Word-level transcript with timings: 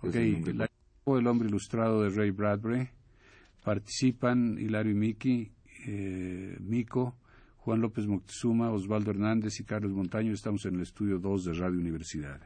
Ok, 0.00 0.14
El 0.14 1.26
hombre 1.26 1.48
ilustrado 1.48 2.02
de 2.02 2.10
Ray 2.10 2.30
Bradbury. 2.30 2.88
Participan 3.64 4.58
Hilario 4.58 4.92
y 4.92 4.94
Miki, 4.96 5.52
eh, 5.86 6.56
Mico, 6.60 7.16
Juan 7.58 7.80
López 7.80 8.06
Moctezuma, 8.06 8.70
Osvaldo 8.70 9.10
Hernández 9.10 9.60
y 9.60 9.64
Carlos 9.64 9.92
Montaño. 9.92 10.32
Estamos 10.32 10.64
en 10.66 10.74
el 10.76 10.82
estudio 10.82 11.18
2 11.18 11.44
de 11.44 11.52
Radio 11.54 11.78
Universidad. 11.78 12.40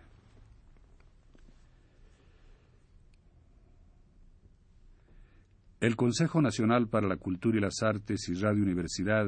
El 5.81 5.95
Consejo 5.95 6.41
Nacional 6.41 6.89
para 6.89 7.07
la 7.07 7.17
Cultura 7.17 7.59
y 7.59 7.61
las 7.61 7.83
Artes 7.83 8.29
y 8.29 8.35
Radio 8.35 8.63
Universidad 8.63 9.27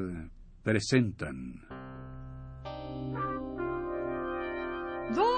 presentan. 0.63 1.63
La 5.15 5.38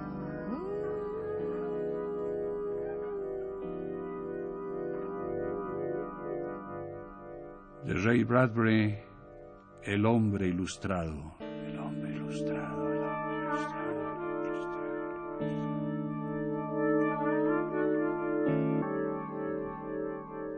De 7.91 7.97
Ray 7.97 8.23
Bradbury, 8.23 8.97
El 9.83 10.05
hombre 10.05 10.47
ilustrado. 10.47 11.35
El 11.41 11.77
hombre 11.77 12.15
ilustrado, 12.15 12.89
el 12.89 12.99
hombre 12.99 13.43
ilustrado, 13.43 13.91
el 13.91 14.07
hombre 14.07 14.47
ilustrado. 14.47 14.95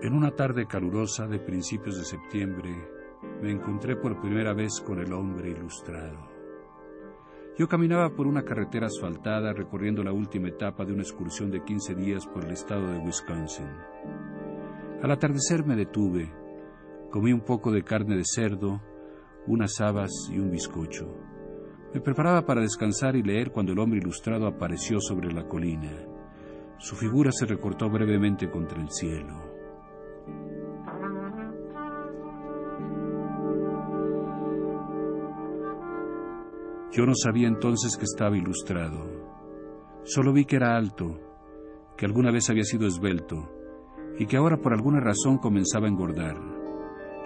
En 0.03 0.13
una 0.13 0.29
tarde 0.29 0.67
calurosa 0.67 1.25
de 1.25 1.39
principios 1.39 1.97
de 1.97 2.05
septiembre, 2.05 2.69
me 3.41 3.49
encontré 3.49 3.95
por 3.95 4.21
primera 4.21 4.53
vez 4.53 4.79
con 4.79 4.99
el 4.99 5.11
hombre 5.11 5.49
ilustrado. 5.49 6.29
Yo 7.57 7.67
caminaba 7.67 8.13
por 8.13 8.27
una 8.27 8.43
carretera 8.43 8.85
asfaltada 8.85 9.53
recorriendo 9.53 10.03
la 10.03 10.13
última 10.13 10.49
etapa 10.49 10.85
de 10.85 10.93
una 10.93 11.01
excursión 11.01 11.49
de 11.49 11.63
15 11.63 11.95
días 11.95 12.27
por 12.27 12.45
el 12.45 12.51
estado 12.51 12.91
de 12.91 12.99
Wisconsin. 12.99 13.71
Al 15.01 15.09
atardecer 15.09 15.65
me 15.65 15.75
detuve, 15.75 16.42
comí 17.13 17.31
un 17.31 17.41
poco 17.41 17.71
de 17.71 17.83
carne 17.83 18.17
de 18.17 18.23
cerdo, 18.25 18.81
unas 19.45 19.79
habas 19.81 20.09
y 20.31 20.39
un 20.39 20.49
bizcocho. 20.49 21.05
Me 21.93 22.01
preparaba 22.01 22.43
para 22.43 22.61
descansar 22.61 23.15
y 23.15 23.21
leer 23.21 23.51
cuando 23.51 23.71
el 23.71 23.77
hombre 23.77 23.99
ilustrado 23.99 24.47
apareció 24.47 24.99
sobre 24.99 25.31
la 25.31 25.47
colina. 25.47 25.91
Su 26.79 26.95
figura 26.95 27.29
se 27.31 27.45
recortó 27.45 27.87
brevemente 27.87 28.49
contra 28.49 28.81
el 28.81 28.89
cielo. 28.89 29.43
Yo 36.93 37.05
no 37.05 37.13
sabía 37.13 37.47
entonces 37.47 37.95
que 37.95 38.05
estaba 38.05 38.35
ilustrado. 38.35 40.01
Solo 40.03 40.33
vi 40.33 40.45
que 40.45 40.55
era 40.55 40.75
alto, 40.75 41.19
que 41.95 42.07
alguna 42.07 42.31
vez 42.31 42.49
había 42.49 42.63
sido 42.63 42.87
esbelto 42.87 43.51
y 44.17 44.25
que 44.25 44.37
ahora 44.37 44.57
por 44.57 44.73
alguna 44.73 44.99
razón 44.99 45.37
comenzaba 45.37 45.85
a 45.85 45.91
engordar. 45.91 46.52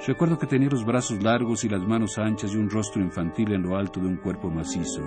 Recuerdo 0.05 0.37
que 0.37 0.47
tenía 0.47 0.69
los 0.69 0.85
brazos 0.85 1.21
largos 1.23 1.63
y 1.63 1.69
las 1.69 1.81
manos 1.85 2.17
anchas 2.17 2.53
y 2.53 2.57
un 2.57 2.69
rostro 2.69 3.01
infantil 3.01 3.51
en 3.53 3.63
lo 3.63 3.75
alto 3.75 3.99
de 3.99 4.07
un 4.07 4.17
cuerpo 4.17 4.49
macizo. 4.49 5.01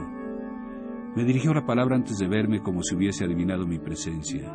Me 1.14 1.24
dirigió 1.24 1.54
la 1.54 1.64
palabra 1.64 1.96
antes 1.96 2.18
de 2.18 2.28
verme 2.28 2.60
como 2.60 2.82
si 2.82 2.94
hubiese 2.94 3.24
adivinado 3.24 3.66
mi 3.66 3.78
presencia. 3.78 4.52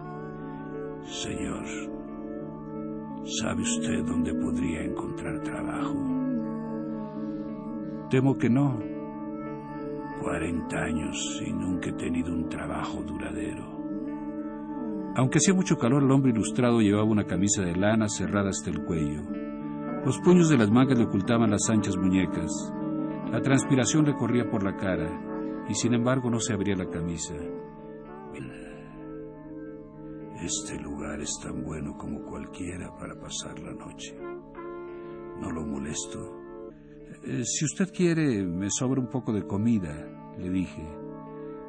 Señor, 1.04 1.66
¿sabe 3.42 3.62
usted 3.62 4.04
dónde 4.06 4.34
podría 4.34 4.82
encontrar 4.84 5.42
trabajo? 5.42 5.96
Temo 8.10 8.38
que 8.38 8.50
no. 8.50 8.80
Cuarenta 10.22 10.84
años 10.84 11.42
y 11.46 11.52
nunca 11.52 11.90
he 11.90 11.94
tenido 11.94 12.34
un 12.34 12.50
trabajo 12.50 13.02
duradero. 13.04 13.76
Aunque 15.16 15.38
hacía 15.38 15.54
mucho 15.54 15.78
calor, 15.78 16.04
el 16.04 16.12
hombre 16.12 16.32
ilustrado 16.32 16.82
llevaba 16.82 17.06
una 17.06 17.26
camisa 17.26 17.62
de 17.64 17.76
lana 17.76 18.08
cerrada 18.10 18.50
hasta 18.50 18.70
el 18.70 18.84
cuello. 18.84 19.45
Los 20.06 20.20
puños 20.20 20.50
de 20.50 20.58
las 20.58 20.70
mangas 20.70 21.00
le 21.00 21.06
ocultaban 21.06 21.50
las 21.50 21.68
anchas 21.68 21.98
muñecas. 21.98 22.52
La 23.32 23.42
transpiración 23.42 24.06
le 24.06 24.16
corría 24.16 24.48
por 24.48 24.64
la 24.64 24.78
cara 24.78 25.66
y 25.68 25.74
sin 25.74 25.96
embargo 25.96 26.30
no 26.30 26.40
se 26.40 26.54
abría 26.54 26.76
la 26.76 26.88
camisa. 26.88 27.34
Este 30.44 30.80
lugar 30.80 31.20
es 31.22 31.40
tan 31.42 31.64
bueno 31.64 31.98
como 31.98 32.22
cualquiera 32.22 32.96
para 33.00 33.20
pasar 33.20 33.58
la 33.60 33.74
noche. 33.74 34.16
No 35.40 35.50
lo 35.50 35.66
molesto. 35.66 36.20
Eh, 37.24 37.44
si 37.44 37.66
usted 37.66 37.92
quiere, 37.92 38.46
me 38.46 38.68
sobra 38.70 39.02
un 39.02 39.10
poco 39.10 39.34
de 39.34 39.48
comida, 39.48 40.36
le 40.38 40.52
dije. 40.52 40.88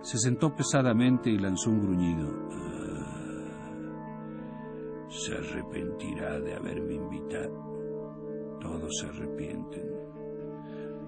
Se 0.02 0.18
sentó 0.18 0.54
pesadamente 0.54 1.30
y 1.30 1.38
lanzó 1.38 1.70
un 1.70 1.80
gruñido. 1.80 2.28
Ah, 2.52 3.46
se 5.08 5.36
arrepentirá 5.36 6.38
de 6.38 6.54
haberme 6.54 6.96
invitado. 6.96 7.75
Todos 8.78 8.98
se 8.98 9.06
arrepienten. 9.06 9.88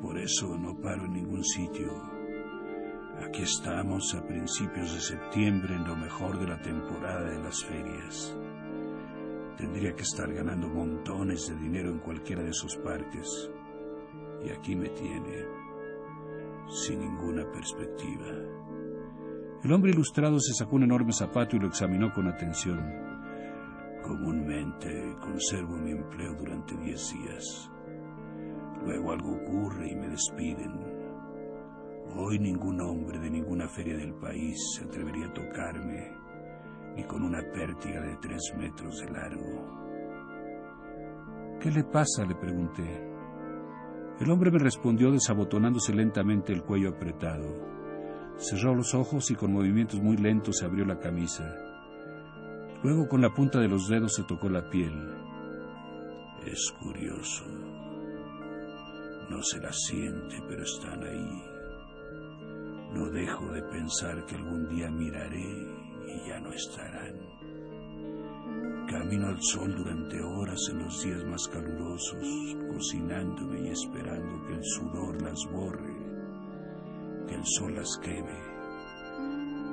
Por 0.01 0.19
eso 0.19 0.57
no 0.57 0.81
paro 0.81 1.05
en 1.05 1.13
ningún 1.13 1.45
sitio. 1.45 1.93
Aquí 3.23 3.43
estamos 3.43 4.15
a 4.15 4.27
principios 4.27 4.95
de 4.95 5.01
septiembre 5.01 5.75
en 5.75 5.87
lo 5.87 5.95
mejor 5.95 6.39
de 6.39 6.47
la 6.47 6.63
temporada 6.63 7.29
de 7.29 7.43
las 7.43 7.63
ferias. 7.63 8.35
Tendría 9.59 9.93
que 9.95 10.03
estar 10.03 10.33
ganando 10.33 10.67
montones 10.67 11.47
de 11.49 11.57
dinero 11.57 11.91
en 11.91 11.99
cualquiera 11.99 12.43
de 12.43 12.51
esos 12.51 12.75
parques. 12.77 13.51
Y 14.47 14.49
aquí 14.49 14.75
me 14.75 14.89
tiene, 14.89 15.45
sin 16.71 17.01
ninguna 17.01 17.45
perspectiva. 17.53 18.29
El 19.63 19.73
hombre 19.73 19.91
ilustrado 19.91 20.41
se 20.41 20.55
sacó 20.55 20.77
un 20.77 20.85
enorme 20.85 21.13
zapato 21.13 21.57
y 21.57 21.59
lo 21.59 21.67
examinó 21.67 22.15
con 22.15 22.29
atención. 22.29 23.18
Comúnmente 24.09 25.17
conservo 25.21 25.77
mi 25.77 25.91
empleo 25.91 26.33
durante 26.33 26.75
diez 26.79 27.13
días. 27.13 27.71
Luego 28.83 29.13
algo 29.13 29.33
ocurre 29.33 29.91
y 29.91 29.97
me 29.97 30.09
despiden. 30.09 30.73
Hoy 32.17 32.39
ningún 32.39 32.81
hombre 32.81 33.19
de 33.19 33.29
ninguna 33.29 33.69
feria 33.69 33.99
del 33.99 34.15
país 34.15 34.57
se 34.75 34.85
atrevería 34.85 35.27
a 35.27 35.35
tocarme, 35.35 36.11
ni 36.97 37.05
con 37.05 37.23
una 37.23 37.43
pértiga 37.53 38.01
de 38.01 38.17
tres 38.17 38.41
metros 38.57 38.99
de 38.99 39.11
largo. 39.11 39.77
¿Qué 41.61 41.71
le 41.71 41.85
pasa? 41.85 42.25
le 42.25 42.35
pregunté. 42.35 43.11
El 44.21 44.31
hombre 44.31 44.51
me 44.51 44.59
respondió 44.59 45.13
desabotonándose 45.13 45.93
lentamente 45.93 46.55
el 46.55 46.63
cuello 46.63 46.89
apretado. 46.89 47.47
Cerró 48.39 48.75
los 48.75 48.95
ojos 48.95 49.31
y 49.31 49.35
con 49.35 49.53
movimientos 49.53 50.01
muy 50.01 50.17
lentos 50.17 50.57
se 50.57 50.65
abrió 50.65 50.87
la 50.87 50.99
camisa. 50.99 51.68
Luego 52.83 53.09
con 53.09 53.21
la 53.21 53.35
punta 53.35 53.59
de 53.59 53.69
los 53.69 53.89
dedos 53.89 54.15
se 54.15 54.23
tocó 54.23 54.49
la 54.49 54.71
piel. 54.71 54.93
Es 56.47 56.73
curioso. 56.81 57.45
No 59.29 59.43
se 59.43 59.59
las 59.61 59.77
siente, 59.83 60.41
pero 60.49 60.63
están 60.63 61.03
ahí. 61.03 61.43
No 62.95 63.11
dejo 63.11 63.53
de 63.53 63.63
pensar 63.63 64.25
que 64.27 64.37
algún 64.37 64.69
día 64.69 64.91
miraré 64.91 65.67
y 66.07 66.29
ya 66.29 66.39
no 66.41 66.53
estarán. 66.53 67.17
Camino 68.89 69.27
al 69.27 69.43
sol 69.43 69.75
durante 69.77 70.23
horas 70.23 70.61
en 70.71 70.79
los 70.79 71.03
días 71.03 71.25
más 71.25 71.49
calurosos, 71.49 72.57
cocinándome 72.73 73.61
y 73.61 73.71
esperando 73.71 74.47
que 74.47 74.55
el 74.55 74.65
sudor 74.65 75.21
las 75.21 75.45
borre, 75.53 75.97
que 77.27 77.35
el 77.35 77.45
sol 77.45 77.75
las 77.75 77.99
queme. 77.99 78.58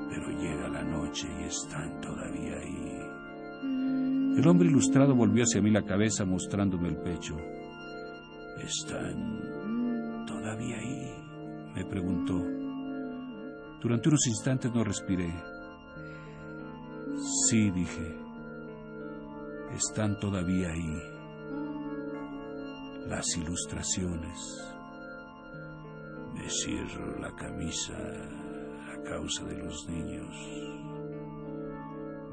Pero 0.10 0.30
llega 0.30 0.68
la 0.69 0.84
noche 0.84 1.28
y 1.42 1.44
están 1.46 2.02
todavía 2.02 2.57
ahí. 2.57 2.96
El 4.38 4.48
hombre 4.48 4.68
ilustrado 4.68 5.16
volvió 5.16 5.44
hacia 5.44 5.62
mí 5.62 5.72
la 5.72 5.84
cabeza 5.84 6.25
mostrándome 6.25 6.90
el 6.90 6.98
pecho. 6.98 7.38
Están 8.57 10.25
todavía 10.25 10.78
ahí. 10.78 11.12
me 11.75 11.86
preguntó. 11.86 12.36
Durante 13.81 14.10
unos 14.10 14.28
instantes 14.28 14.74
no 14.74 14.84
respiré. 14.84 15.34
Sí, 17.48 17.72
dije. 17.72 18.16
Están 19.74 20.19
todavía 20.19 20.69
ahí. 20.69 21.02
Las 23.07 23.25
ilustraciones. 23.38 24.38
Me 26.34 26.50
cierro 26.50 27.19
la 27.19 27.31
camisa 27.36 27.94
causa 29.06 29.46
de 29.46 29.57
los 29.57 29.88
niños. 29.88 30.36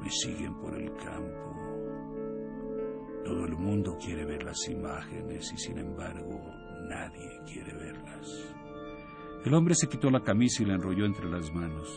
Me 0.03 0.11
siguen 0.11 0.55
por 0.59 0.75
el 0.75 0.93
campo. 0.97 1.53
Todo 3.25 3.45
el 3.45 3.57
mundo 3.57 3.97
quiere 4.05 4.25
ver 4.25 4.43
las 4.43 4.69
imágenes 4.69 5.53
y 5.53 5.59
sin 5.59 5.79
embargo 5.79 6.41
nadie 6.89 7.31
quiere 7.47 7.73
verlas. 7.75 8.55
El 9.45 9.55
hombre 9.55 9.75
se 9.75 9.89
quitó 9.89 10.11
la 10.11 10.23
camisa 10.23 10.63
y 10.63 10.67
la 10.67 10.75
enrolló 10.75 11.05
entre 11.05 11.29
las 11.29 11.53
manos. 11.53 11.89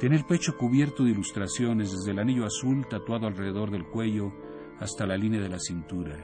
Tenía 0.00 0.18
el 0.18 0.26
pecho 0.26 0.56
cubierto 0.58 1.04
de 1.04 1.12
ilustraciones, 1.12 1.90
desde 1.90 2.10
el 2.10 2.18
anillo 2.18 2.44
azul 2.44 2.86
tatuado 2.88 3.26
alrededor 3.26 3.70
del 3.70 3.86
cuello 3.86 4.30
hasta 4.78 5.06
la 5.06 5.16
línea 5.16 5.40
de 5.40 5.48
la 5.48 5.58
cintura. 5.58 6.16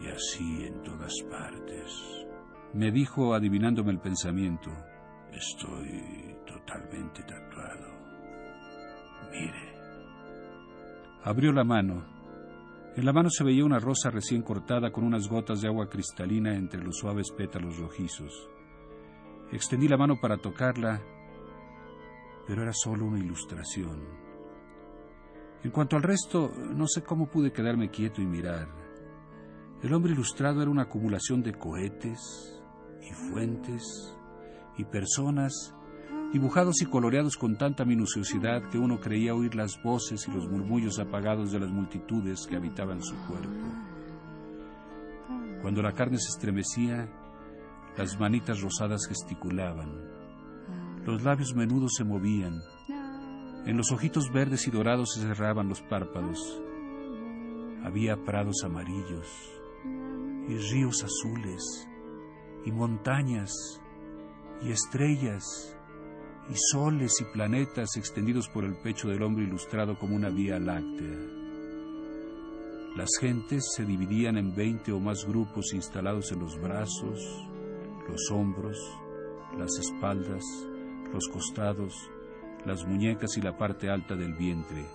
Y 0.00 0.08
así 0.08 0.64
en 0.64 0.82
todas 0.82 1.14
partes. 1.30 2.26
Me 2.74 2.90
dijo, 2.90 3.34
adivinándome 3.34 3.92
el 3.92 4.00
pensamiento, 4.00 4.70
estoy 5.32 6.36
totalmente 6.46 7.22
tatuado. 7.22 7.88
Mire. 9.30 9.76
Abrió 11.24 11.52
la 11.52 11.64
mano. 11.64 12.04
En 12.96 13.04
la 13.04 13.12
mano 13.12 13.28
se 13.30 13.44
veía 13.44 13.64
una 13.64 13.78
rosa 13.78 14.10
recién 14.10 14.42
cortada 14.42 14.90
con 14.90 15.04
unas 15.04 15.28
gotas 15.28 15.60
de 15.60 15.68
agua 15.68 15.88
cristalina 15.88 16.54
entre 16.54 16.82
los 16.82 16.96
suaves 16.96 17.26
pétalos 17.36 17.78
rojizos. 17.78 18.48
Extendí 19.52 19.86
la 19.86 19.96
mano 19.96 20.18
para 20.20 20.38
tocarla 20.38 21.02
pero 22.46 22.62
era 22.62 22.72
solo 22.72 23.06
una 23.06 23.18
ilustración. 23.18 24.02
En 25.64 25.70
cuanto 25.70 25.96
al 25.96 26.02
resto, 26.02 26.52
no 26.74 26.86
sé 26.86 27.02
cómo 27.02 27.28
pude 27.28 27.52
quedarme 27.52 27.90
quieto 27.90 28.22
y 28.22 28.26
mirar. 28.26 28.68
El 29.82 29.92
hombre 29.92 30.12
ilustrado 30.12 30.62
era 30.62 30.70
una 30.70 30.82
acumulación 30.82 31.42
de 31.42 31.54
cohetes 31.54 32.62
y 33.02 33.12
fuentes 33.30 33.82
y 34.76 34.84
personas 34.84 35.74
dibujados 36.32 36.82
y 36.82 36.86
coloreados 36.86 37.36
con 37.36 37.56
tanta 37.56 37.84
minuciosidad 37.84 38.68
que 38.70 38.78
uno 38.78 39.00
creía 39.00 39.34
oír 39.34 39.54
las 39.54 39.80
voces 39.82 40.26
y 40.28 40.32
los 40.32 40.48
murmullos 40.48 40.98
apagados 40.98 41.52
de 41.52 41.60
las 41.60 41.70
multitudes 41.70 42.46
que 42.46 42.56
habitaban 42.56 43.02
su 43.02 43.14
cuerpo. 43.26 43.48
Cuando 45.62 45.82
la 45.82 45.92
carne 45.92 46.18
se 46.18 46.28
estremecía, 46.28 47.08
las 47.96 48.18
manitas 48.20 48.60
rosadas 48.60 49.06
gesticulaban 49.08 50.16
los 51.06 51.22
labios 51.22 51.54
menudos 51.54 51.92
se 51.96 52.02
movían. 52.02 52.62
En 53.64 53.76
los 53.76 53.92
ojitos 53.92 54.32
verdes 54.32 54.66
y 54.66 54.72
dorados 54.72 55.12
se 55.14 55.20
cerraban 55.20 55.68
los 55.68 55.80
párpados. 55.82 56.60
Había 57.84 58.16
prados 58.24 58.64
amarillos 58.64 59.28
y 60.48 60.56
ríos 60.56 61.04
azules 61.04 61.88
y 62.64 62.72
montañas 62.72 63.52
y 64.62 64.70
estrellas 64.70 65.76
y 66.48 66.54
soles 66.72 67.12
y 67.20 67.24
planetas 67.24 67.96
extendidos 67.96 68.48
por 68.48 68.64
el 68.64 68.76
pecho 68.76 69.08
del 69.08 69.22
hombre 69.22 69.44
ilustrado 69.44 69.98
como 69.98 70.14
una 70.14 70.30
vía 70.30 70.58
láctea. 70.58 71.16
Las 72.96 73.10
gentes 73.20 73.72
se 73.76 73.84
dividían 73.84 74.38
en 74.38 74.54
veinte 74.54 74.92
o 74.92 75.00
más 75.00 75.26
grupos 75.26 75.74
instalados 75.74 76.32
en 76.32 76.40
los 76.40 76.58
brazos, 76.58 77.20
los 78.08 78.30
hombros, 78.30 78.78
las 79.58 79.78
espaldas, 79.78 80.42
los 81.12 81.28
costados, 81.28 81.94
las 82.64 82.86
muñecas 82.86 83.36
y 83.36 83.42
la 83.42 83.56
parte 83.56 83.90
alta 83.90 84.16
del 84.16 84.34
vientre. 84.34 84.86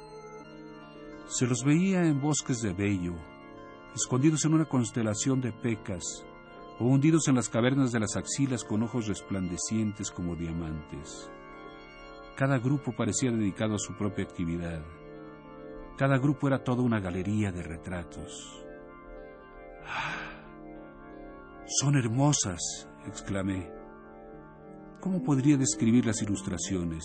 Se 1.27 1.45
los 1.45 1.63
veía 1.63 2.03
en 2.03 2.19
bosques 2.19 2.61
de 2.61 2.73
vello, 2.73 3.13
escondidos 3.93 4.45
en 4.45 4.53
una 4.53 4.65
constelación 4.65 5.39
de 5.39 5.51
pecas, 5.51 6.03
o 6.81 6.85
hundidos 6.85 7.27
en 7.27 7.35
las 7.35 7.47
cavernas 7.47 7.91
de 7.91 7.99
las 7.99 8.15
axilas 8.15 8.63
con 8.63 8.81
ojos 8.81 9.07
resplandecientes 9.07 10.09
como 10.09 10.35
diamantes. 10.35 11.29
Cada 12.35 12.57
grupo 12.57 12.91
parecía 12.91 13.29
dedicado 13.29 13.75
a 13.75 13.79
su 13.79 13.93
propia 13.93 14.25
actividad. 14.25 14.81
Cada 15.95 16.17
grupo 16.17 16.47
era 16.47 16.63
toda 16.63 16.81
una 16.81 16.99
galería 16.99 17.51
de 17.51 17.61
retratos. 17.61 18.65
¡Ah! 19.85 20.41
Son 21.67 21.95
hermosas, 21.95 22.89
exclamé. 23.05 23.71
¿Cómo 24.99 25.21
podría 25.21 25.57
describir 25.57 26.07
las 26.07 26.23
ilustraciones? 26.23 27.03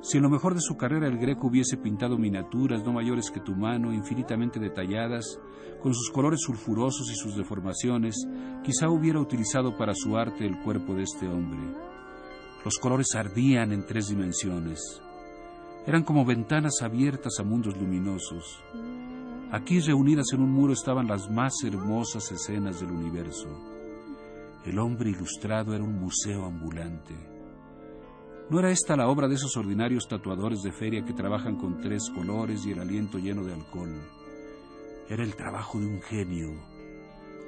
Si 0.00 0.16
en 0.16 0.22
lo 0.22 0.30
mejor 0.30 0.54
de 0.54 0.60
su 0.60 0.76
carrera 0.76 1.08
el 1.08 1.18
greco 1.18 1.48
hubiese 1.48 1.76
pintado 1.76 2.18
miniaturas 2.18 2.84
no 2.84 2.92
mayores 2.92 3.30
que 3.30 3.40
tu 3.40 3.54
mano, 3.54 3.92
infinitamente 3.92 4.60
detalladas, 4.60 5.40
con 5.82 5.92
sus 5.94 6.10
colores 6.10 6.40
sulfurosos 6.42 7.10
y 7.10 7.16
sus 7.16 7.36
deformaciones, 7.36 8.16
quizá 8.62 8.88
hubiera 8.88 9.20
utilizado 9.20 9.76
para 9.76 9.94
su 9.94 10.16
arte 10.16 10.46
el 10.46 10.60
cuerpo 10.60 10.94
de 10.94 11.02
este 11.02 11.26
hombre. 11.28 11.60
Los 12.64 12.78
colores 12.78 13.14
ardían 13.14 13.72
en 13.72 13.86
tres 13.86 14.08
dimensiones. 14.08 14.80
Eran 15.86 16.04
como 16.04 16.24
ventanas 16.24 16.82
abiertas 16.82 17.38
a 17.40 17.44
mundos 17.44 17.76
luminosos. 17.76 18.62
Aquí 19.50 19.80
reunidas 19.80 20.26
en 20.32 20.42
un 20.42 20.52
muro 20.52 20.74
estaban 20.74 21.06
las 21.06 21.30
más 21.30 21.54
hermosas 21.64 22.30
escenas 22.30 22.80
del 22.80 22.90
universo. 22.90 23.48
El 24.64 24.78
hombre 24.78 25.10
ilustrado 25.10 25.74
era 25.74 25.82
un 25.82 25.98
museo 25.98 26.44
ambulante. 26.44 27.37
¿No 28.50 28.60
era 28.60 28.70
esta 28.70 28.96
la 28.96 29.08
obra 29.08 29.28
de 29.28 29.34
esos 29.34 29.54
ordinarios 29.58 30.08
tatuadores 30.08 30.62
de 30.62 30.72
feria 30.72 31.04
que 31.04 31.12
trabajan 31.12 31.56
con 31.56 31.82
tres 31.82 32.08
colores 32.08 32.64
y 32.64 32.72
el 32.72 32.80
aliento 32.80 33.18
lleno 33.18 33.44
de 33.44 33.52
alcohol? 33.52 33.94
Era 35.06 35.22
el 35.22 35.36
trabajo 35.36 35.78
de 35.78 35.86
un 35.86 36.00
genio, 36.00 36.54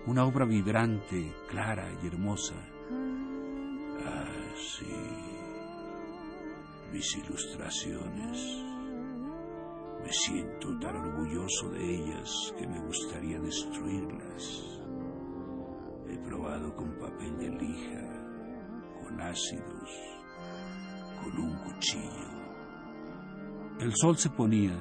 una 0.07 0.27
obra 0.27 0.45
vibrante, 0.45 1.33
clara 1.49 1.89
y 2.03 2.07
hermosa. 2.07 2.55
Ah, 4.05 4.29
sí, 4.57 4.93
mis 6.93 7.17
ilustraciones. 7.17 8.63
Me 10.05 10.13
siento 10.13 10.79
tan 10.81 10.97
orgulloso 10.97 11.71
de 11.71 11.95
ellas 11.95 12.55
que 12.59 12.67
me 12.67 12.79
gustaría 12.79 13.41
destruirlas. 13.41 14.83
He 16.11 16.19
probado 16.19 16.75
con 16.75 16.99
papel 16.99 17.39
de 17.39 17.49
lija, 17.49 19.03
con 19.03 19.19
ácidos, 19.19 20.20
con 21.23 21.39
un 21.39 21.57
cuchillo. 21.59 22.31
El 23.81 23.93
sol 23.95 24.17
se 24.19 24.31
ponía, 24.31 24.77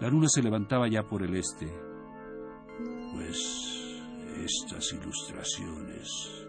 la 0.00 0.08
luna 0.08 0.28
se 0.28 0.42
levantaba 0.42 0.88
ya 0.88 1.02
por 1.02 1.22
el 1.22 1.36
este. 1.36 1.72
Pues 3.12 3.72
estas 4.44 4.92
ilustraciones 4.92 6.46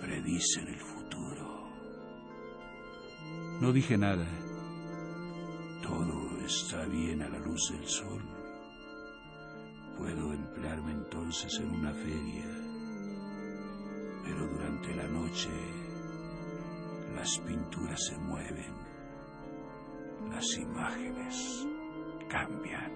predicen 0.00 0.68
el 0.68 0.80
futuro. 0.80 1.68
No 3.60 3.72
dije 3.72 3.98
nada. 3.98 4.26
Todo 5.82 6.38
está 6.44 6.84
bien 6.86 7.22
a 7.22 7.28
la 7.28 7.38
luz 7.38 7.70
del 7.72 7.86
sol. 7.86 8.22
Puedo 9.96 10.32
emplearme 10.32 10.92
entonces 10.92 11.58
en 11.58 11.70
una 11.70 11.92
feria, 11.92 12.44
pero 14.24 14.46
durante 14.46 14.94
la 14.94 15.08
noche 15.08 15.48
las 17.16 17.38
pinturas 17.40 18.00
se 18.06 18.18
mueven, 18.18 18.72
las 20.30 20.58
imágenes 20.58 21.66
cambian. 22.28 22.92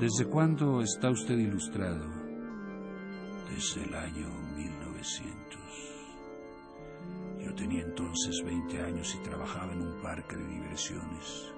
¿Desde 0.00 0.26
cuándo 0.30 0.82
está 0.82 1.10
usted 1.10 1.36
ilustrado? 1.36 2.16
desde 3.56 3.84
el 3.84 3.94
año 3.94 4.28
1900. 4.54 5.95
Tenía 7.56 7.82
entonces 7.82 8.42
20 8.44 8.80
años 8.80 9.14
y 9.14 9.22
trabajaba 9.22 9.72
en 9.72 9.82
un 9.82 10.02
parque 10.02 10.36
de 10.36 10.46
diversiones. 10.46 11.52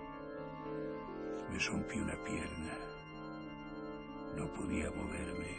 Me 1.51 1.59
rompí 1.59 1.99
una 1.99 2.17
pierna. 2.25 2.79
No 4.37 4.53
podía 4.55 4.91
moverme. 4.91 5.57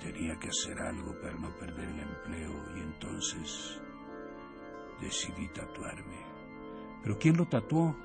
Tenía 0.00 0.38
que 0.38 0.48
hacer 0.48 0.78
algo 0.80 1.18
para 1.20 1.34
no 1.34 1.48
perder 1.56 1.88
el 1.88 2.00
empleo 2.00 2.76
y 2.76 2.80
entonces 2.80 3.80
decidí 5.00 5.48
tatuarme. 5.48 6.18
¿Pero 7.02 7.18
quién 7.18 7.36
lo 7.36 7.46
tatuó? 7.46 7.96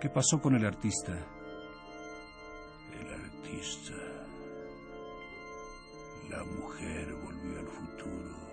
¿Qué 0.00 0.10
pasó 0.10 0.40
con 0.42 0.54
el 0.54 0.66
artista? 0.66 1.12
El 3.00 3.12
artista 3.12 3.94
la 6.30 6.42
mujer 6.44 7.14
volvió 7.14 7.60
al 7.60 7.68
futuro. 7.68 8.43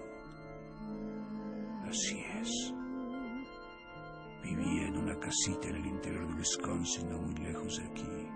Así 1.91 2.23
es. 2.39 2.73
Vivía 4.41 4.87
en 4.87 4.97
una 4.97 5.19
casita 5.19 5.67
en 5.67 5.75
el 5.75 5.87
interior 5.87 6.25
de 6.25 6.35
Wisconsin, 6.35 7.09
no 7.09 7.17
muy 7.17 7.35
lejos 7.35 7.79
de 7.79 7.83
aquí. 7.83 8.29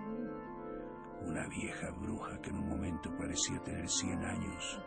Una 1.22 1.48
vieja 1.48 1.90
bruja 1.92 2.38
que 2.42 2.50
en 2.50 2.56
un 2.56 2.68
momento 2.68 3.10
parecía 3.16 3.58
tener 3.62 3.88
100 3.88 4.24
años 4.26 4.78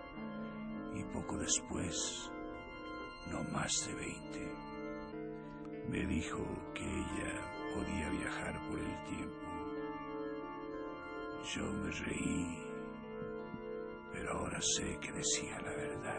y 0.93 1.03
poco 1.05 1.39
después, 1.39 2.29
no 3.31 3.43
más 3.45 3.87
de 3.87 3.95
20. 3.95 4.51
Me 5.89 6.05
dijo 6.05 6.45
que 6.75 6.85
ella 6.85 7.41
podía 7.73 8.09
viajar 8.11 8.69
por 8.69 8.77
el 8.77 9.03
tiempo. 9.05 9.47
Yo 11.55 11.73
me 11.73 11.89
reí, 11.89 12.57
pero 14.13 14.31
ahora 14.33 14.61
sé 14.61 14.95
que 14.99 15.11
decía 15.11 15.59
la 15.59 15.71
verdad. 15.71 16.18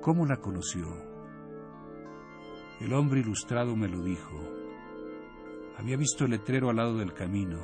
¿Cómo 0.00 0.24
la 0.24 0.38
conoció? 0.38 0.86
El 2.80 2.94
hombre 2.94 3.20
ilustrado 3.20 3.76
me 3.76 3.86
lo 3.86 4.02
dijo. 4.02 4.34
Había 5.76 5.98
visto 5.98 6.24
el 6.24 6.30
letrero 6.30 6.70
al 6.70 6.76
lado 6.76 6.96
del 6.96 7.12
camino. 7.12 7.58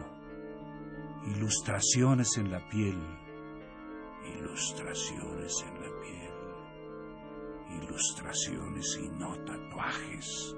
Ilustraciones 1.35 2.37
en 2.37 2.51
la 2.51 2.69
piel. 2.69 2.99
Ilustraciones 4.39 5.65
en 5.67 5.75
la 5.81 6.01
piel. 6.03 7.83
Ilustraciones 7.83 9.01
y 9.03 9.09
no 9.19 9.35
tatuajes. 9.47 10.55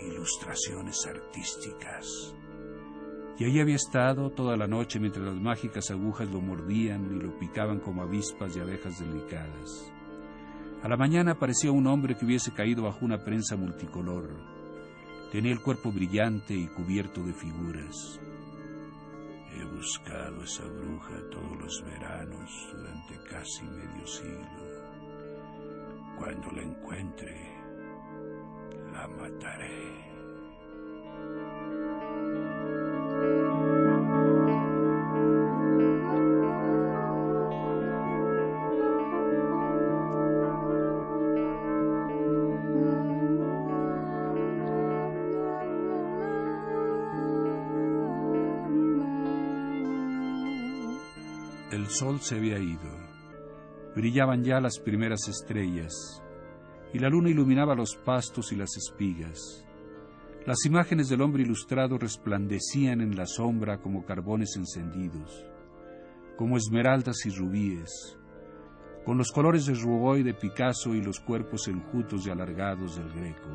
Ilustraciones 0.00 1.06
artísticas. 1.06 2.34
Y 3.38 3.46
allí 3.46 3.58
había 3.58 3.76
estado 3.76 4.28
toda 4.28 4.58
la 4.58 4.66
noche 4.66 5.00
mientras 5.00 5.24
las 5.24 5.40
mágicas 5.40 5.90
agujas 5.90 6.30
lo 6.30 6.42
mordían 6.42 7.06
y 7.16 7.22
lo 7.22 7.38
picaban 7.38 7.80
como 7.80 8.02
avispas 8.02 8.54
y 8.54 8.60
abejas 8.60 8.98
delicadas. 8.98 9.90
A 10.82 10.88
la 10.88 10.96
mañana 10.96 11.36
parecía 11.36 11.70
un 11.70 11.86
hombre 11.86 12.16
que 12.16 12.24
hubiese 12.24 12.52
caído 12.52 12.82
bajo 12.82 13.04
una 13.04 13.18
prensa 13.18 13.56
multicolor. 13.56 14.28
Tenía 15.30 15.52
el 15.52 15.60
cuerpo 15.60 15.92
brillante 15.92 16.54
y 16.54 16.66
cubierto 16.66 17.22
de 17.22 17.32
figuras. 17.32 18.20
He 19.54 19.64
buscado 19.64 20.42
esa 20.42 20.64
bruja 20.64 21.20
todos 21.30 21.56
los 21.60 21.84
veranos 21.84 22.50
durante 22.72 23.30
casi 23.30 23.64
medio 23.64 24.06
siglo. 24.08 24.62
Cuando 26.18 26.50
la 26.50 26.62
encuentre, 26.62 27.60
la 28.92 29.06
mataré. 29.06 30.11
El 51.82 51.88
sol 51.88 52.20
se 52.20 52.36
había 52.36 52.60
ido. 52.60 52.96
Brillaban 53.96 54.44
ya 54.44 54.60
las 54.60 54.78
primeras 54.78 55.26
estrellas 55.26 56.22
y 56.92 57.00
la 57.00 57.08
luna 57.08 57.28
iluminaba 57.28 57.74
los 57.74 57.96
pastos 57.96 58.52
y 58.52 58.56
las 58.56 58.76
espigas. 58.76 59.66
Las 60.46 60.64
imágenes 60.64 61.08
del 61.08 61.22
hombre 61.22 61.42
ilustrado 61.42 61.98
resplandecían 61.98 63.00
en 63.00 63.16
la 63.16 63.26
sombra 63.26 63.78
como 63.78 64.04
carbones 64.04 64.54
encendidos, 64.54 65.44
como 66.36 66.56
esmeraldas 66.56 67.26
y 67.26 67.30
rubíes, 67.30 68.16
con 69.04 69.18
los 69.18 69.32
colores 69.32 69.66
de 69.66 69.74
Roubaud 69.74 70.22
de 70.22 70.34
Picasso 70.34 70.94
y 70.94 71.02
los 71.02 71.18
cuerpos 71.18 71.66
enjutos 71.66 72.24
y 72.28 72.30
alargados 72.30 72.94
del 72.94 73.12
Greco. 73.12 73.50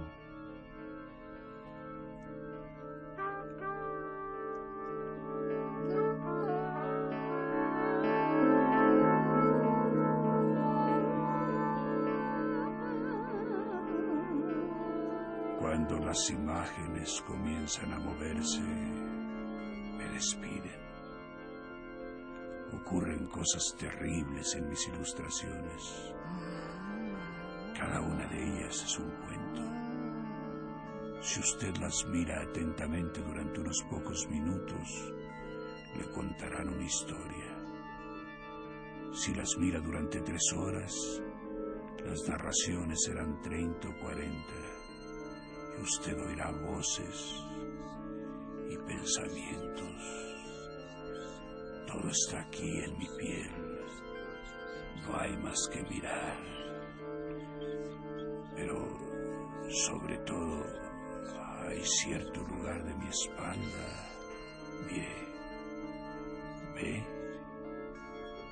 Comienzan 17.25 17.93
a 17.93 17.99
moverse, 17.99 18.59
me 18.59 20.09
despiden. 20.09 20.77
Ocurren 22.73 23.27
cosas 23.27 23.75
terribles 23.77 24.55
en 24.55 24.69
mis 24.69 24.87
ilustraciones. 24.89 26.13
Cada 27.77 28.01
una 28.01 28.27
de 28.27 28.43
ellas 28.43 28.83
es 28.83 28.99
un 28.99 29.09
cuento. 29.25 29.61
Si 31.21 31.39
usted 31.39 31.77
las 31.77 32.05
mira 32.07 32.41
atentamente 32.41 33.21
durante 33.21 33.61
unos 33.61 33.81
pocos 33.89 34.27
minutos, 34.29 35.13
le 35.97 36.11
contarán 36.11 36.69
una 36.69 36.85
historia. 36.85 37.57
Si 39.13 39.33
las 39.33 39.57
mira 39.57 39.79
durante 39.79 40.19
tres 40.21 40.43
horas, 40.57 40.93
las 42.05 42.27
narraciones 42.27 43.01
serán 43.03 43.41
30 43.41 43.87
o 43.87 43.99
40 43.99 44.27
y 44.29 44.76
usted 45.81 46.19
oirá 46.19 46.51
voces 46.51 47.35
y 48.69 48.77
pensamientos. 48.77 50.27
Todo 51.87 52.09
está 52.09 52.41
aquí 52.41 52.79
en 52.79 52.97
mi 52.97 53.07
piel. 53.17 53.51
No 55.03 55.19
hay 55.19 55.37
más 55.37 55.69
que 55.71 55.83
mirar. 55.83 56.37
Pero 58.55 58.97
sobre 59.69 60.17
todo 60.19 60.63
hay 61.67 61.83
cierto 61.83 62.41
lugar 62.41 62.83
de 62.83 62.93
mi 62.95 63.07
espalda. 63.07 64.07
Mire, 64.89 65.27
ve. 66.75 67.17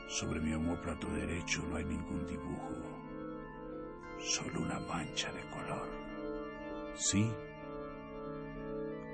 Sobre 0.08 0.40
mi 0.40 0.54
homóplato 0.54 1.08
derecho 1.10 1.62
no 1.64 1.78
hay 1.78 1.86
ningún 1.86 2.26
dibujo, 2.28 2.74
solo 4.20 4.62
una 4.62 4.80
mancha 4.82 5.32
de 5.34 5.42
color. 5.50 5.95
Sí, 6.98 7.30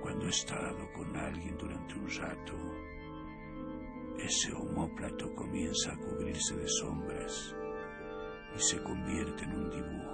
Cuando 0.02 0.28
he 0.28 0.30
estado 0.30 0.92
con 0.94 1.16
alguien 1.16 1.58
durante 1.58 1.96
un 1.96 2.08
rato, 2.10 2.54
ese 4.20 4.54
homóplato 4.54 5.34
comienza 5.34 5.92
a 5.92 5.98
cubrirse 5.98 6.56
de 6.58 6.68
sombras 6.68 7.56
y 8.56 8.60
se 8.60 8.84
convierte 8.84 9.46
en 9.46 9.54
un 9.54 9.70
dibujo. 9.72 10.12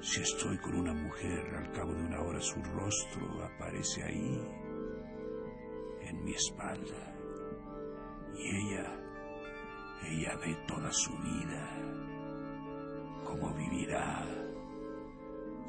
Si 0.00 0.22
estoy 0.22 0.56
con 0.58 0.76
una 0.76 0.94
mujer, 0.94 1.54
al 1.56 1.70
cabo 1.72 1.92
de 1.92 2.02
una 2.04 2.22
hora 2.22 2.40
su 2.40 2.62
rostro 2.62 3.44
aparece 3.44 4.02
ahí, 4.02 4.40
en 6.00 6.24
mi 6.24 6.32
espalda, 6.32 7.14
y 8.34 8.48
ella, 8.48 8.98
ella 10.04 10.36
ve 10.36 10.56
toda 10.66 10.90
su 10.90 11.12
vida, 11.18 11.68
cómo 13.24 13.52
vivirá, 13.54 14.41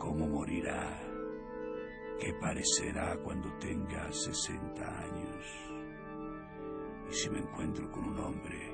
cómo 0.04 0.28
morirá, 0.28 1.00
qué 2.20 2.34
parecerá 2.34 3.18
cuando 3.24 3.50
tenga 3.58 4.12
60 4.12 5.00
años. 5.00 5.46
Y 7.10 7.14
si 7.14 7.30
me 7.30 7.40
encuentro 7.40 7.90
con 7.90 8.10
un 8.10 8.20
hombre, 8.20 8.74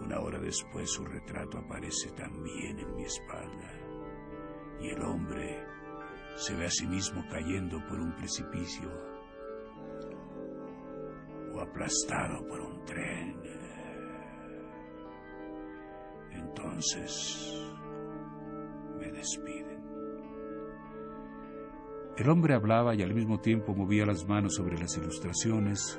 una 0.00 0.20
hora 0.20 0.38
después 0.38 0.88
su 0.90 1.04
retrato 1.04 1.58
aparece 1.58 2.12
también 2.12 2.78
en 2.78 2.94
mi 2.94 3.02
espalda. 3.02 3.72
Y 4.80 4.90
el 4.90 5.02
hombre 5.02 5.66
se 6.36 6.54
ve 6.54 6.66
a 6.66 6.70
sí 6.70 6.86
mismo 6.86 7.24
cayendo 7.28 7.84
por 7.88 7.98
un 7.98 8.14
precipicio 8.14 8.90
o 11.52 11.60
aplastado 11.60 12.46
por 12.46 12.60
un 12.60 12.84
tren. 12.84 13.42
Entonces 16.30 17.60
me 19.00 19.10
despiden. 19.10 19.61
El 22.16 22.28
hombre 22.28 22.54
hablaba 22.54 22.94
y 22.94 23.02
al 23.02 23.14
mismo 23.14 23.40
tiempo 23.40 23.74
movía 23.74 24.04
las 24.04 24.26
manos 24.28 24.54
sobre 24.56 24.78
las 24.78 24.96
ilustraciones, 24.96 25.98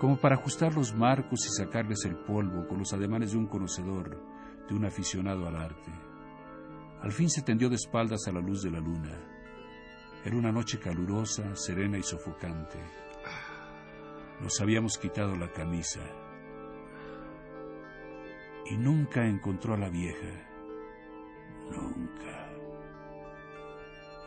como 0.00 0.16
para 0.16 0.34
ajustar 0.34 0.74
los 0.74 0.94
marcos 0.94 1.46
y 1.46 1.56
sacarles 1.56 2.04
el 2.04 2.16
polvo 2.16 2.66
con 2.66 2.78
los 2.78 2.92
ademanes 2.92 3.32
de 3.32 3.38
un 3.38 3.46
conocedor, 3.46 4.20
de 4.68 4.74
un 4.74 4.84
aficionado 4.84 5.46
al 5.46 5.56
arte. 5.56 5.92
Al 7.00 7.12
fin 7.12 7.30
se 7.30 7.42
tendió 7.42 7.68
de 7.68 7.76
espaldas 7.76 8.26
a 8.26 8.32
la 8.32 8.40
luz 8.40 8.62
de 8.62 8.70
la 8.70 8.80
luna. 8.80 9.16
Era 10.24 10.36
una 10.36 10.52
noche 10.52 10.78
calurosa, 10.78 11.54
serena 11.54 11.98
y 11.98 12.02
sofocante. 12.02 12.78
Nos 14.40 14.60
habíamos 14.60 14.98
quitado 14.98 15.36
la 15.36 15.52
camisa. 15.52 16.00
Y 18.66 18.76
nunca 18.76 19.24
encontró 19.24 19.74
a 19.74 19.78
la 19.78 19.88
vieja. 19.88 20.48
Nunca. 21.70 22.41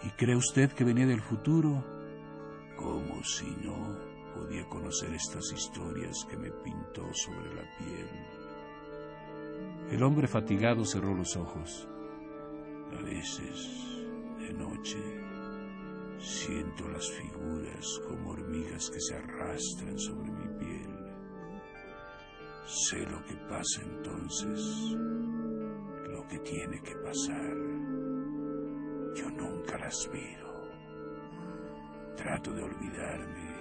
¿Y 0.04 0.10
cree 0.12 0.36
usted 0.36 0.72
que 0.72 0.84
venía 0.84 1.08
del 1.08 1.22
futuro? 1.22 1.84
Como 2.78 3.24
si 3.24 3.50
no 3.64 3.98
podía 4.36 4.68
conocer 4.68 5.14
estas 5.14 5.52
historias 5.54 6.26
que 6.30 6.38
me 6.38 6.52
pintó 6.52 7.04
sobre 7.14 7.56
la 7.56 7.64
piel. 7.78 8.10
El 9.92 10.04
hombre 10.04 10.28
fatigado 10.28 10.84
cerró 10.84 11.14
los 11.16 11.36
ojos. 11.38 11.88
veces, 13.04 14.08
de 14.40 14.54
noche, 14.54 14.98
siento 16.18 16.88
las 16.90 17.10
figuras 17.12 17.86
como 18.08 18.32
hormigas 18.32 18.90
que 18.90 19.00
se 19.00 19.16
arrastran 19.16 19.98
sobre 19.98 20.32
mi 20.32 20.48
piel. 20.60 20.96
Sé 22.66 23.06
lo 23.06 23.24
que 23.26 23.36
pasa 23.48 23.82
entonces, 23.84 24.60
lo 26.10 26.28
que 26.28 26.40
tiene 26.40 26.82
que 26.82 26.96
pasar. 26.96 27.75
Yo 29.16 29.30
nunca 29.30 29.78
las 29.78 30.10
miro. 30.12 30.54
Trato 32.18 32.52
de 32.52 32.64
olvidarme. 32.64 33.56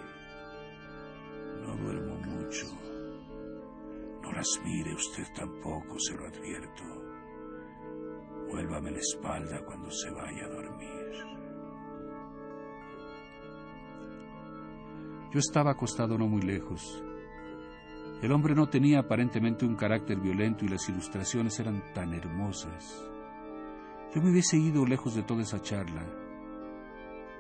No 1.65 1.77
duermo 1.77 2.17
mucho. 2.17 2.67
No 4.21 4.33
las 4.33 4.49
mire 4.65 4.95
usted 4.95 5.25
tampoco, 5.37 5.99
se 6.01 6.17
lo 6.17 6.27
advierto. 6.27 6.83
Vuélvame 8.51 8.91
la 8.91 8.99
espalda 8.99 9.65
cuando 9.65 9.91
se 9.91 10.11
vaya 10.11 10.45
a 10.45 10.49
dormir. 10.49 11.05
Yo 15.33 15.39
estaba 15.39 15.71
acostado 15.73 16.19
no 16.19 16.27
muy 16.27 16.43
lejos. 16.43 17.03
El 18.23 18.33
hombre 18.33 18.55
no 18.55 18.69
tenía 18.69 19.01
aparentemente 19.01 19.65
un 19.65 19.77
carácter 19.77 20.19
violento 20.19 20.65
y 20.65 20.69
las 20.69 20.89
ilustraciones 20.89 21.59
eran 21.61 21.93
tan 21.93 22.13
hermosas. 22.13 23.14
Yo 24.15 24.23
me 24.23 24.31
hubiese 24.31 24.57
ido 24.57 24.87
lejos 24.87 25.17
de 25.17 25.25
toda 25.25 25.43
esa 25.43 25.61
charla, 25.61 26.07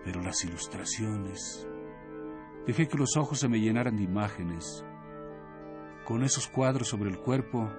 pero 0.04 0.20
las 0.20 0.44
ilustraciones... 0.44 1.68
Dejé 2.66 2.88
que 2.88 2.96
los 2.96 3.16
ojos 3.18 3.40
se 3.40 3.48
me 3.48 3.60
llenaran 3.60 3.96
de 3.96 4.04
imágenes. 4.04 4.84
Con 6.06 6.24
esos 6.24 6.48
cuadros 6.48 6.88
sobre 6.88 7.10
el 7.10 7.18
cuerpo, 7.18 7.70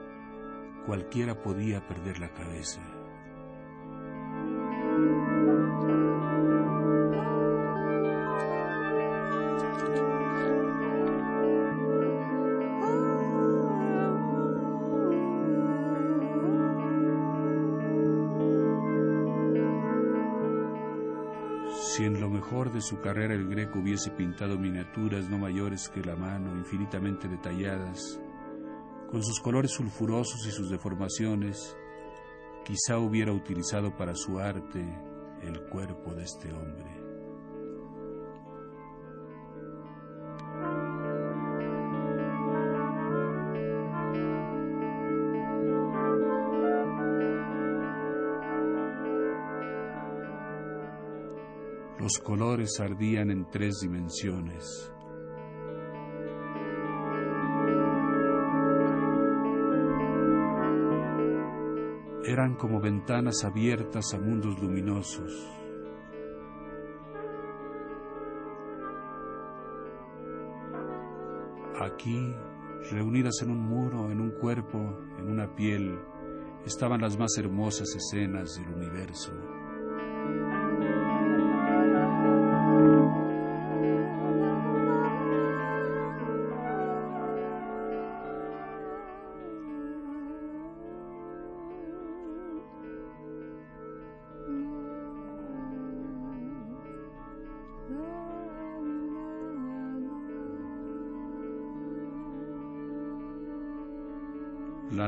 cualquiera 0.86 1.42
podía 1.42 1.86
perder 1.88 2.20
la 2.20 2.32
cabeza. 2.32 2.82
Si 21.82 22.03
en 22.03 22.20
lo 22.20 22.29
mejor 22.29 22.72
de 22.72 22.82
su 22.82 23.00
carrera 23.00 23.34
el 23.34 23.48
greco 23.48 23.79
hubiese 23.79 24.12
pintado 24.12 24.58
miniaturas 24.58 25.29
no 25.29 25.38
mayores 25.38 25.89
que 25.89 26.01
la 26.01 26.15
mano, 26.15 26.55
infinitamente 26.55 27.27
detalladas, 27.27 28.20
con 29.10 29.24
sus 29.24 29.39
colores 29.39 29.72
sulfurosos 29.72 30.46
y 30.48 30.51
sus 30.51 30.70
deformaciones, 30.70 31.75
quizá 32.65 32.98
hubiera 32.98 33.32
utilizado 33.32 33.96
para 33.96 34.15
su 34.15 34.39
arte 34.39 34.84
el 35.41 35.62
cuerpo 35.70 36.13
de 36.13 36.24
este 36.24 36.51
hombre. 36.51 37.05
Los 52.06 52.20
colores 52.20 52.80
ardían 52.80 53.32
en 53.32 53.50
tres 53.50 53.80
dimensiones. 53.82 54.94
Eran 62.24 62.58
como 62.58 62.80
ventanas 62.80 63.44
abiertas 63.44 64.14
a 64.14 64.20
mundos 64.20 64.60
luminosos. 64.60 65.32
Aquí, 71.82 72.36
reunidas 72.92 73.42
en 73.42 73.50
un 73.50 73.62
muro, 73.62 74.12
en 74.12 74.22
un 74.22 74.29
cuerpo, 74.40 74.77
en 75.18 75.27
una 75.27 75.56
piel, 75.56 75.98
estaban 76.68 77.01
las 77.01 77.18
más 77.18 77.36
hermosas 77.40 77.88
escenas 77.96 78.60
del 78.60 78.75
universo. 78.75 79.54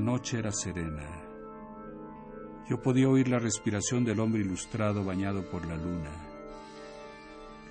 Noche 0.08 0.40
era 0.40 0.54
serena. 0.54 1.06
Yo 2.70 2.82
podía 2.82 3.10
oír 3.10 3.28
la 3.28 3.40
respiración 3.40 4.06
del 4.06 4.22
hombre 4.22 4.40
ilustrado 4.40 5.04
bañado 5.04 5.44
por 5.50 5.66
la 5.66 5.76
luna. 5.76 6.12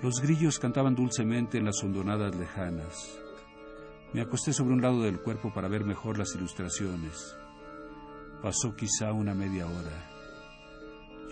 Los 0.03 0.21
grillos 0.21 0.59
cantaban 0.59 0.93
dulcemente 0.93 1.57
en 1.57 1.65
las 1.65 1.83
hondonadas 1.83 2.35
lejanas. 2.35 3.17
Me 4.13 4.21
acosté 4.21 4.53
sobre 4.53 4.75
un 4.75 4.83
lado 4.83 5.01
del 5.01 5.19
cuerpo 5.19 5.51
para 5.51 5.67
ver 5.67 5.83
mejor 5.83 6.19
las 6.19 6.35
ilustraciones. 6.35 7.35
Pasó 8.43 8.75
quizá 8.75 9.13
una 9.13 9.33
media 9.33 9.65
hora. 9.65 10.11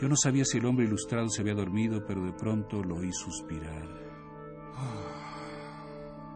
Yo 0.01 0.09
no 0.09 0.15
sabía 0.15 0.43
si 0.43 0.57
el 0.57 0.65
hombre 0.65 0.85
ilustrado 0.87 1.29
se 1.29 1.41
había 1.41 1.53
dormido, 1.53 2.03
pero 2.07 2.25
de 2.25 2.33
pronto 2.33 2.81
lo 2.81 2.95
oí 2.95 3.13
suspirar. 3.13 3.87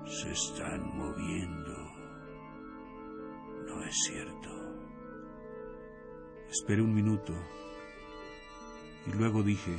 Se 0.06 0.30
están 0.30 0.96
moviendo. 0.96 1.76
No 3.66 3.84
es 3.84 3.96
cierto. 4.06 4.59
Esperé 6.52 6.82
un 6.82 6.94
minuto 6.94 7.34
y 9.08 9.12
luego 9.18 9.44
dije, 9.44 9.76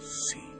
Sí. 0.00 0.51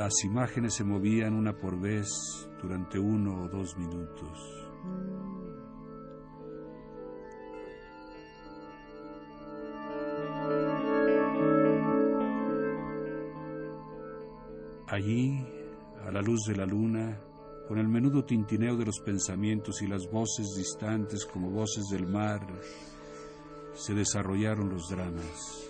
Las 0.00 0.24
imágenes 0.24 0.72
se 0.76 0.82
movían 0.82 1.34
una 1.34 1.52
por 1.52 1.78
vez 1.78 2.08
durante 2.62 2.98
uno 2.98 3.42
o 3.42 3.48
dos 3.48 3.76
minutos. 3.76 4.30
Allí, 14.86 15.46
a 16.06 16.10
la 16.10 16.22
luz 16.22 16.44
de 16.48 16.56
la 16.56 16.64
luna, 16.64 17.20
con 17.68 17.76
el 17.76 17.86
menudo 17.86 18.24
tintineo 18.24 18.78
de 18.78 18.86
los 18.86 19.00
pensamientos 19.00 19.82
y 19.82 19.86
las 19.86 20.10
voces 20.10 20.46
distantes 20.56 21.26
como 21.26 21.50
voces 21.50 21.84
del 21.90 22.06
mar, 22.06 22.40
se 23.74 23.92
desarrollaron 23.92 24.70
los 24.70 24.88
dramas. 24.88 25.69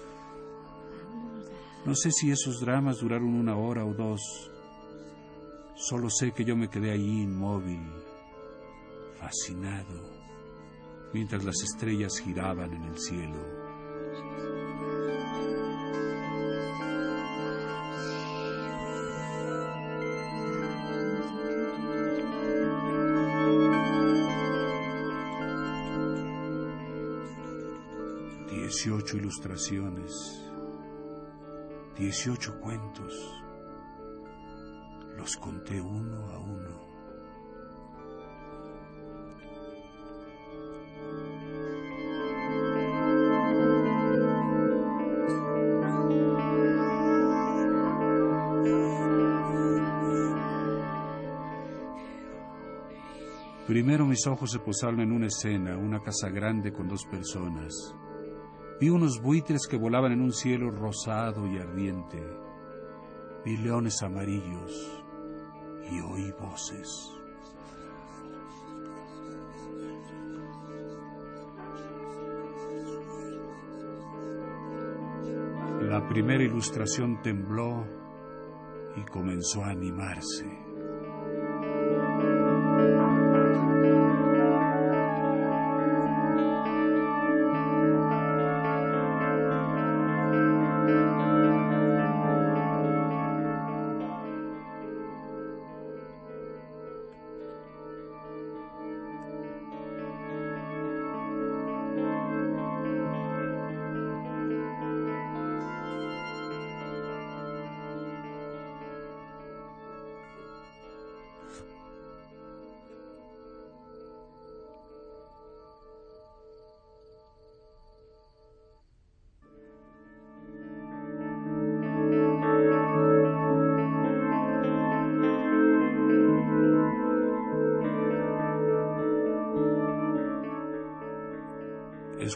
No 1.85 1.95
sé 1.95 2.11
si 2.13 2.31
esos 2.31 2.61
dramas 2.61 2.99
duraron 2.99 3.35
una 3.35 3.57
hora 3.57 3.85
o 3.87 3.95
dos. 3.95 4.21
Solo 5.75 6.11
sé 6.11 6.33
que 6.33 6.45
yo 6.45 6.55
me 6.55 6.69
quedé 6.69 6.93
allí 6.93 7.23
inmóvil, 7.23 7.81
fascinado, 9.19 10.11
mientras 11.15 11.43
las 11.43 11.63
estrellas 11.63 12.19
giraban 12.19 12.75
en 12.75 12.85
el 12.85 12.99
cielo. 12.99 13.39
Dieciocho 28.51 29.17
ilustraciones. 29.17 30.50
18 32.01 32.61
cuentos. 32.61 33.13
Los 35.19 35.37
conté 35.37 35.79
uno 35.79 36.31
a 36.31 36.39
uno. 36.39 36.81
Primero 53.67 54.07
mis 54.07 54.27
ojos 54.27 54.51
se 54.51 54.59
posaron 54.59 55.01
en 55.01 55.13
una 55.13 55.27
escena, 55.27 55.77
una 55.77 56.01
casa 56.01 56.31
grande 56.31 56.73
con 56.73 56.89
dos 56.89 57.05
personas. 57.05 57.95
Vi 58.81 58.89
unos 58.89 59.21
buitres 59.21 59.67
que 59.67 59.77
volaban 59.77 60.13
en 60.13 60.23
un 60.23 60.33
cielo 60.33 60.71
rosado 60.71 61.47
y 61.47 61.59
ardiente. 61.59 62.19
Vi 63.45 63.59
leones 63.59 64.03
amarillos 64.03 65.03
y 65.91 66.01
oí 66.01 66.33
voces. 66.41 66.89
La 75.83 76.09
primera 76.09 76.43
ilustración 76.43 77.21
tembló 77.21 77.85
y 78.97 79.03
comenzó 79.11 79.63
a 79.63 79.73
animarse. 79.73 80.70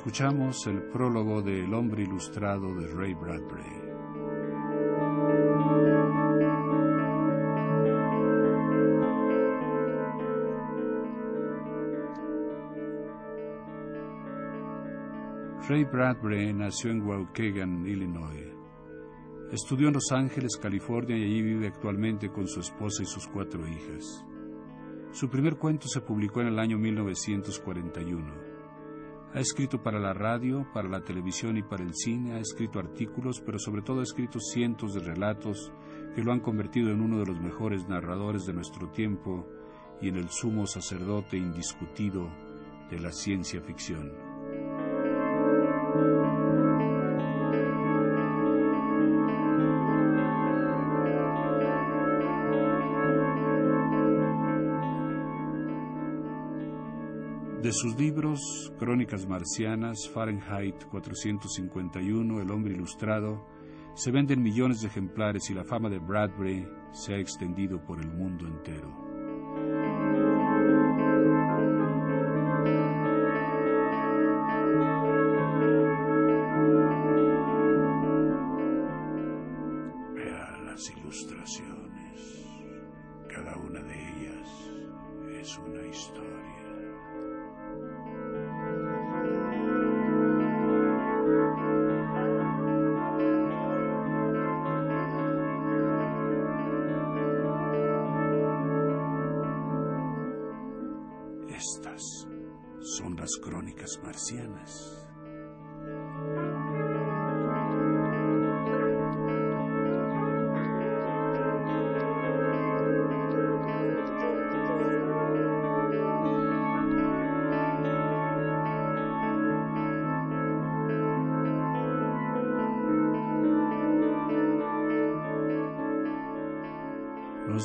Escuchamos 0.07 0.67
el 0.67 0.83
prólogo 0.83 1.41
de 1.41 1.65
El 1.65 1.73
hombre 1.73 2.03
ilustrado 2.03 2.75
de 2.75 2.89
Ray 2.89 3.15
Bradbury. 3.15 3.63
Ray 15.67 15.85
Bradbury 15.85 16.53
nació 16.53 16.91
en 16.91 17.01
Waukegan, 17.01 17.87
Illinois. 17.87 18.53
Estudió 19.53 19.89
en 19.89 19.95
Los 19.95 20.13
Ángeles, 20.13 20.59
California 20.59 21.17
y 21.17 21.25
allí 21.25 21.41
vive 21.41 21.69
actualmente 21.69 22.29
con 22.29 22.47
su 22.47 22.61
esposa 22.61 23.03
y 23.03 23.07
sus 23.07 23.27
cuatro 23.27 23.67
hijas. 23.67 24.23
Su 25.13 25.31
primer 25.31 25.57
cuento 25.57 25.89
se 25.89 26.03
publicó 26.03 26.43
en 26.43 26.49
el 26.49 26.59
año 26.59 26.77
1941. 26.77 28.54
Ha 29.35 29.41
escrito 29.41 29.83
para 29.83 29.99
la 29.99 30.13
radio, 30.13 30.65
para 30.73 30.89
la 30.89 31.01
televisión 31.01 31.57
y 31.57 31.63
para 31.65 31.83
el 31.83 31.93
cine, 31.93 32.35
ha 32.35 32.39
escrito 32.39 32.79
artículos, 32.79 33.43
pero 33.45 33.59
sobre 33.59 33.83
todo 33.83 33.99
ha 33.99 34.05
escrito 34.05 34.39
cientos 34.39 34.95
de 34.95 35.01
relatos 35.01 35.73
que 36.15 36.23
lo 36.23 36.33
han 36.33 36.39
convertido 36.39 36.93
en 36.93 37.01
uno 37.01 37.19
de 37.19 37.27
los 37.27 37.41
mejores 37.41 37.89
narradores 37.89 38.47
de 38.47 38.53
nuestro 38.53 38.91
tiempo 38.91 39.45
y 40.01 40.09
en 40.09 40.17
el 40.19 40.29
sumo 40.29 40.69
sacerdote 40.69 41.37
indiscutido 41.37 42.31
de 42.89 43.01
la 43.01 43.11
ciencia 43.11 43.61
ficción. 43.61 44.34
De 57.65 57.73
sus 57.73 57.99
libros, 57.99 58.71
Crónicas 58.79 59.27
Marcianas, 59.27 60.11
Fahrenheit 60.13 60.85
451, 60.91 62.43
El 62.43 62.51
hombre 62.51 62.75
ilustrado, 62.75 63.47
se 63.95 64.11
venden 64.11 64.43
millones 64.43 64.83
de 64.83 64.89
ejemplares 64.89 65.49
y 65.49 65.55
la 65.55 65.65
fama 65.65 65.89
de 65.89 65.99
Bradbury 65.99 66.69
se 66.93 67.15
ha 67.15 67.19
extendido 67.19 67.83
por 67.83 68.03
el 68.03 68.13
mundo 68.13 68.47
entero. 68.47 69.04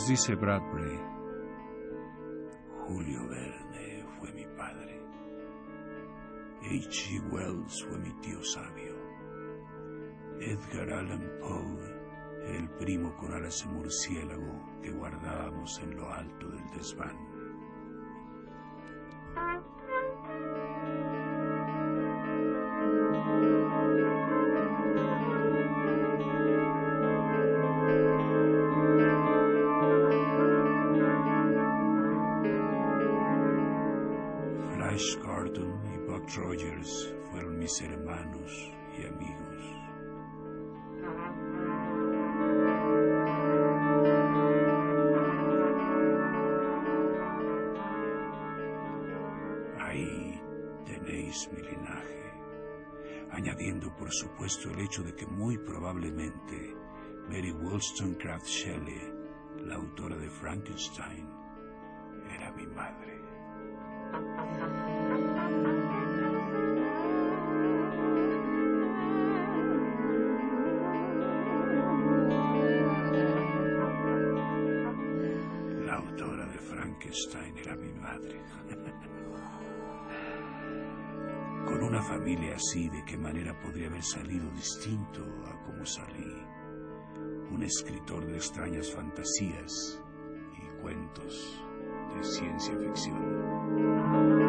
Dice 0.07 0.33
Bradbury, 0.33 0.99
Julio 2.87 3.27
Verne 3.27 4.05
fue 4.17 4.31
mi 4.33 4.45
padre. 4.57 4.99
H. 6.63 6.89
G. 6.89 7.21
Wells 7.31 7.85
fue 7.85 7.99
mi 7.99 8.11
tío 8.21 8.41
sabio. 8.43 8.95
Edgar 10.39 10.91
Allan 10.93 11.29
Poe, 11.39 12.57
el 12.57 12.69
primo 12.79 13.15
con 13.17 13.33
alas 13.33 13.63
de 13.63 13.71
murciélago 13.71 14.81
que 14.81 14.89
guardábamos 14.91 15.79
en 15.79 15.95
lo 15.95 16.09
alto 16.11 16.47
del 16.49 16.69
desván. 16.71 17.28
Flash 34.89 35.17
Gordon 35.17 35.79
y 35.93 35.97
Buck 35.99 36.27
Rogers 36.35 37.13
fueron 37.29 37.59
mis 37.59 37.79
hermanos 37.79 38.71
y 38.97 39.05
amigos. 39.05 39.63
Ahí 49.79 50.41
tenéis 50.87 51.47
mi 51.53 51.61
linaje, 51.61 52.33
añadiendo 53.29 53.95
por 53.95 54.11
supuesto 54.11 54.71
el 54.71 54.79
hecho 54.79 55.03
de 55.03 55.13
que 55.13 55.27
muy 55.27 55.59
probablemente 55.59 56.75
Mary 57.27 57.51
Wollstonecraft 57.51 58.47
Shelley, 58.47 59.13
la 59.67 59.75
autora 59.75 60.17
de 60.17 60.31
Frankenstein, 60.31 61.29
era 62.33 62.51
mi 62.53 62.65
madre. 62.65 63.18
La 75.85 75.95
autora 75.95 76.45
de 76.45 76.59
Frankenstein 76.59 77.57
era 77.57 77.75
mi 77.75 77.91
madre. 77.93 78.39
Con 81.65 81.83
una 81.83 82.01
familia 82.01 82.55
así, 82.55 82.89
¿de 82.89 83.03
qué 83.05 83.17
manera 83.17 83.59
podría 83.59 83.87
haber 83.87 84.03
salido 84.03 84.49
distinto 84.51 85.23
a 85.45 85.61
como 85.63 85.85
salí? 85.85 86.43
Un 87.51 87.63
escritor 87.63 88.25
de 88.25 88.37
extrañas 88.37 88.91
fantasías 88.91 90.01
y 90.57 90.81
cuentos 90.81 91.63
de 92.15 92.23
ciencia 92.23 92.75
ficción. 92.77 94.48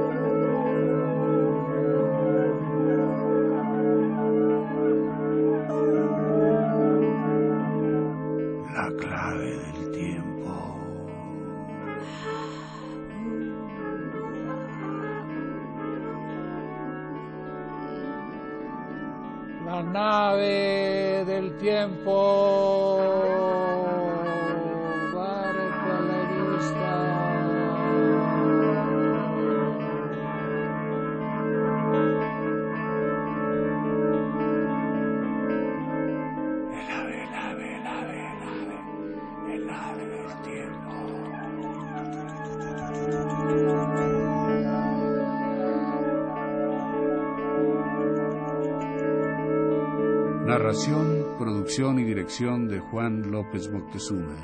Narración, 50.45 51.37
producción 51.37 51.99
y 51.99 52.03
dirección 52.03 52.67
de 52.67 52.79
Juan 52.79 53.31
López 53.31 53.71
Moctezuma. 53.71 54.35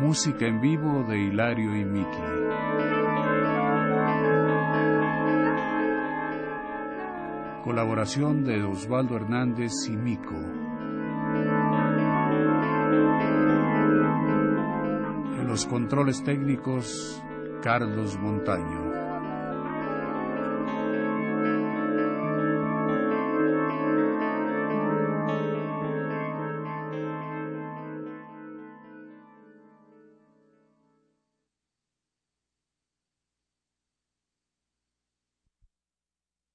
Música 0.00 0.46
en 0.46 0.60
vivo 0.62 1.04
de 1.04 1.18
Hilario 1.18 1.76
y 1.76 1.84
Miki. 1.84 2.08
Colaboración 7.62 8.44
de 8.44 8.64
Osvaldo 8.64 9.14
Hernández 9.14 9.72
y 9.88 9.96
Mico. 9.96 10.34
En 15.38 15.46
los 15.46 15.66
controles 15.66 16.24
técnicos, 16.24 17.22
Carlos 17.62 18.18
Montaño. 18.18 18.87